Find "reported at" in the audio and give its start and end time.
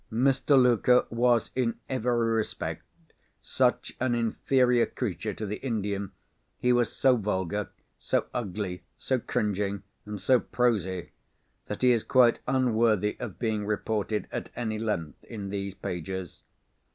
13.63-14.49